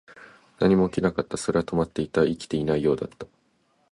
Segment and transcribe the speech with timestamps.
[0.59, 1.37] 何も起きなかった。
[1.37, 2.23] それは止まっていた。
[2.25, 3.27] 生きていないようだった。